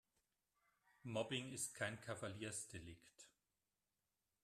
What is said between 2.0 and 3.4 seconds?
Kavaliersdelikt.